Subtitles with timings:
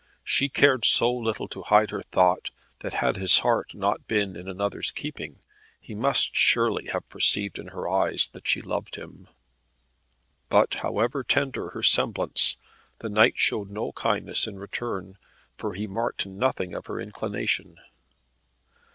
[0.23, 4.47] She cared so little to hide her thought, that had his heart not been in
[4.47, 5.37] another's keeping,
[5.79, 9.27] he must surely have perceived in her eyes that she loved him.
[10.49, 12.57] But however tender her semblance
[12.97, 15.19] the knight showed no kindness in return,
[15.55, 17.77] for he marked nothing of her inclination.